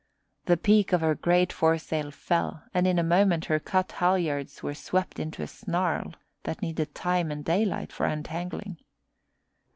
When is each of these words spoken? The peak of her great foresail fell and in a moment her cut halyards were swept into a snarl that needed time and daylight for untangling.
The 0.45 0.57
peak 0.57 0.93
of 0.93 1.01
her 1.01 1.13
great 1.13 1.53
foresail 1.53 2.09
fell 2.09 2.63
and 2.73 2.87
in 2.87 2.97
a 2.97 3.03
moment 3.03 3.45
her 3.45 3.59
cut 3.59 3.91
halyards 3.91 4.63
were 4.63 4.73
swept 4.73 5.19
into 5.19 5.43
a 5.43 5.47
snarl 5.47 6.15
that 6.41 6.63
needed 6.63 6.95
time 6.95 7.29
and 7.29 7.45
daylight 7.45 7.91
for 7.91 8.07
untangling. 8.07 8.77